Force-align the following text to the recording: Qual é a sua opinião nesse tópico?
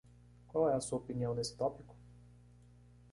Qual 0.47 0.67
é 0.67 0.73
a 0.73 0.81
sua 0.81 0.97
opinião 0.97 1.35
nesse 1.35 1.55
tópico? 1.55 1.93